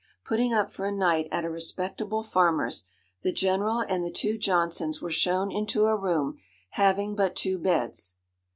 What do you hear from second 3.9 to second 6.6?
the two Johnsons were shown into a room,